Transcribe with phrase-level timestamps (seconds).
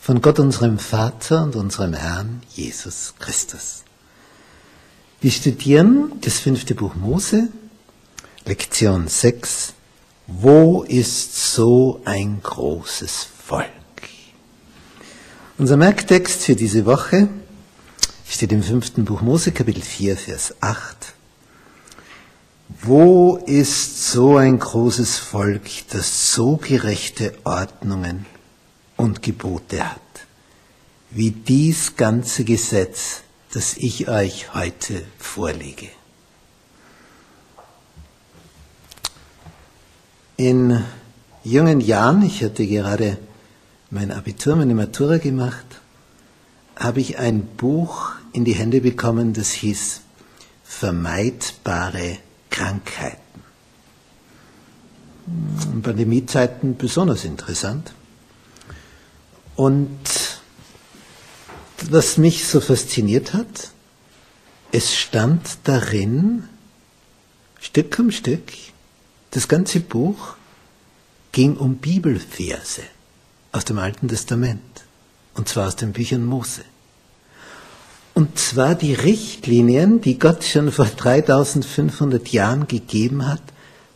[0.00, 3.84] von Gott unserem Vater und unserem Herrn Jesus Christus.
[5.20, 7.48] Wir studieren das fünfte Buch Mose,
[8.46, 9.74] Lektion 6.
[10.26, 13.68] Wo ist so ein großes Volk?
[15.58, 17.28] Unser Merktext für diese Woche
[18.26, 21.12] steht im fünften Buch Mose, Kapitel 4, Vers 8.
[22.82, 28.24] Wo ist so ein großes Volk, das so gerechte Ordnungen
[29.00, 30.00] und Gebote hat,
[31.10, 35.88] wie dies ganze Gesetz, das ich euch heute vorlege.
[40.36, 40.84] In
[41.42, 43.18] jungen Jahren, ich hatte gerade
[43.90, 45.66] mein Abitur, meine Matura gemacht,
[46.76, 50.02] habe ich ein Buch in die Hände bekommen, das hieß
[50.62, 52.18] Vermeidbare
[52.50, 53.42] Krankheiten.
[55.72, 57.92] In Pandemiezeiten besonders interessant.
[59.60, 60.40] Und
[61.90, 63.72] was mich so fasziniert hat,
[64.72, 66.48] es stand darin,
[67.60, 68.54] Stück um Stück,
[69.32, 70.36] das ganze Buch
[71.32, 72.84] ging um Bibelverse
[73.52, 74.86] aus dem Alten Testament,
[75.34, 76.62] und zwar aus den Büchern Mose.
[78.14, 83.42] Und zwar die Richtlinien, die Gott schon vor 3500 Jahren gegeben hat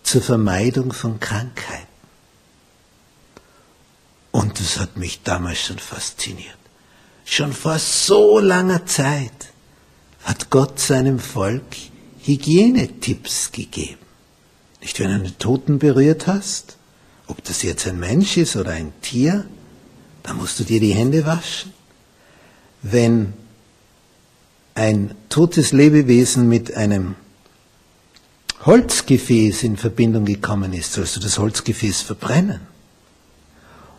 [0.02, 1.93] zur Vermeidung von Krankheiten.
[4.54, 6.54] Und das hat mich damals schon fasziniert.
[7.24, 9.52] Schon vor so langer Zeit
[10.22, 11.64] hat Gott seinem Volk
[12.22, 13.98] Hygienetipps gegeben.
[14.80, 16.76] Nicht, wenn du einen Toten berührt hast,
[17.26, 19.44] ob das jetzt ein Mensch ist oder ein Tier,
[20.22, 21.72] dann musst du dir die Hände waschen.
[22.80, 23.32] Wenn
[24.76, 27.16] ein totes Lebewesen mit einem
[28.64, 32.72] Holzgefäß in Verbindung gekommen ist, sollst du das Holzgefäß verbrennen.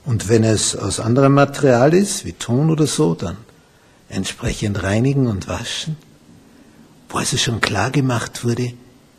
[0.05, 3.37] Und wenn es aus anderem Material ist, wie Ton oder so, dann
[4.07, 5.97] entsprechend reinigen und waschen.
[7.09, 8.73] Wo also schon klar gemacht wurde,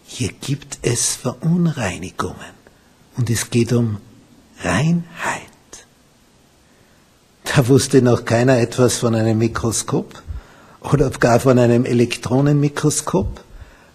[0.05, 2.55] hier gibt es Verunreinigungen
[3.17, 3.99] und es geht um
[4.63, 5.43] Reinheit.
[7.45, 10.23] Da wusste noch keiner etwas von einem Mikroskop
[10.83, 13.43] oder gar von einem Elektronenmikroskop.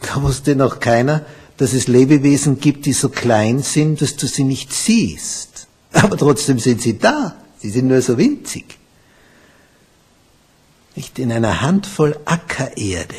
[0.01, 1.25] Da wusste noch keiner,
[1.57, 5.67] dass es Lebewesen gibt, die so klein sind, dass du sie nicht siehst.
[5.93, 7.35] Aber trotzdem sind sie da.
[7.59, 8.77] Sie sind nur so winzig.
[10.95, 13.15] Nicht in einer Handvoll Ackererde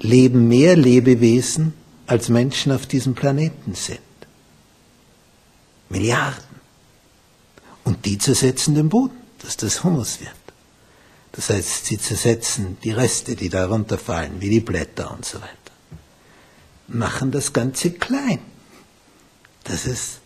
[0.00, 1.74] leben mehr Lebewesen,
[2.06, 4.00] als Menschen auf diesem Planeten sind.
[5.88, 6.42] Milliarden.
[7.84, 10.30] Und die zersetzen den Boden, dass das Humus wird.
[11.32, 15.48] Das heißt, sie zersetzen die Reste, die darunter fallen, wie die Blätter und so weiter.
[16.88, 18.40] Machen das Ganze klein,
[19.64, 20.21] dass es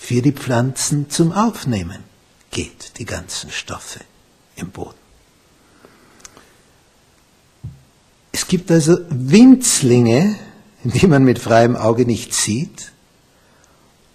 [0.00, 2.02] für die Pflanzen zum Aufnehmen
[2.50, 4.00] geht, die ganzen Stoffe
[4.56, 4.98] im Boden.
[8.32, 10.36] Es gibt also Winzlinge,
[10.84, 12.92] die man mit freiem Auge nicht sieht,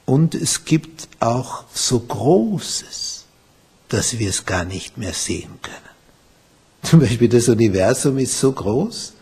[0.06, 3.26] und es gibt auch so Großes,
[3.88, 5.78] dass wir es gar nicht mehr sehen können.
[6.82, 9.14] Zum Beispiel das Universum ist so groß,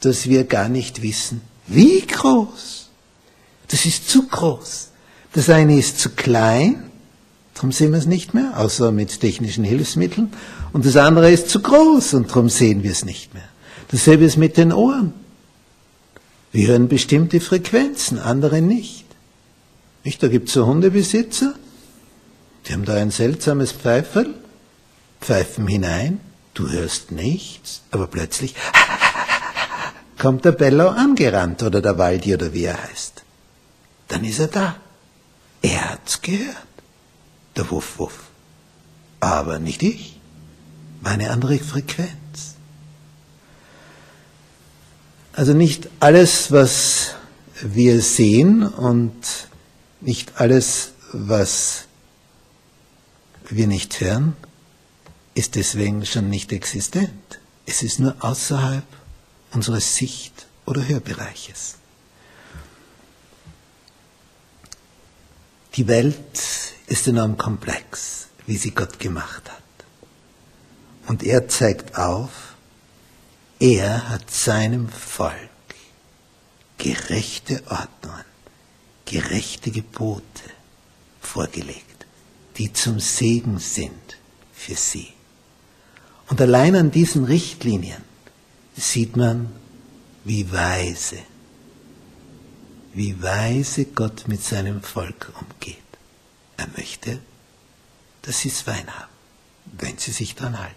[0.00, 2.88] dass wir gar nicht wissen, wie groß.
[3.68, 4.90] Das ist zu groß.
[5.32, 6.90] Das eine ist zu klein,
[7.54, 10.32] darum sehen wir es nicht mehr, außer mit technischen Hilfsmitteln.
[10.72, 13.48] Und das andere ist zu groß und darum sehen wir es nicht mehr.
[13.90, 15.12] Dasselbe ist mit den Ohren.
[16.52, 19.04] Wir hören bestimmte Frequenzen, andere nicht.
[20.02, 20.22] Nicht?
[20.22, 21.54] Da gibt es so Hundebesitzer,
[22.66, 24.34] die haben da ein seltsames Pfeiferl,
[25.20, 26.20] pfeifen hinein,
[26.54, 28.54] du hörst nichts, aber plötzlich
[30.18, 33.22] kommt der Bello angerannt oder der Waldi oder wie er heißt.
[34.08, 34.76] Dann ist er da.
[35.62, 36.56] Er hat's gehört.
[37.56, 38.30] Der Wuff Wuff.
[39.20, 40.20] Aber nicht ich.
[41.02, 42.54] Meine andere Frequenz.
[45.32, 47.14] Also nicht alles, was
[47.62, 49.48] wir sehen und
[50.00, 51.84] nicht alles, was
[53.48, 54.36] wir nicht hören,
[55.34, 57.40] ist deswegen schon nicht existent.
[57.66, 58.84] Es ist nur außerhalb
[59.52, 61.76] unseres Sicht- oder Hörbereiches.
[65.74, 69.62] Die Welt ist enorm komplex, wie sie Gott gemacht hat.
[71.06, 72.54] Und er zeigt auf,
[73.60, 75.34] er hat seinem Volk
[76.78, 78.24] gerechte Ordnungen,
[79.04, 80.24] gerechte Gebote
[81.20, 82.06] vorgelegt,
[82.56, 84.18] die zum Segen sind
[84.52, 85.08] für sie.
[86.28, 88.02] Und allein an diesen Richtlinien
[88.76, 89.52] sieht man,
[90.24, 91.18] wie weise,
[92.92, 95.76] wie weise Gott mit seinem Volk umgeht.
[96.56, 97.20] Er möchte,
[98.22, 99.12] dass sie es fein haben,
[99.64, 100.74] wenn sie sich dran halten.